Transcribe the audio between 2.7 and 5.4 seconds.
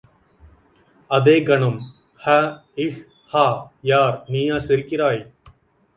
ஹ் ஹா! யார், நீயா சிரிக்கிறாய்?